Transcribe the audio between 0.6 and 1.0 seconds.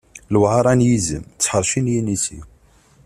n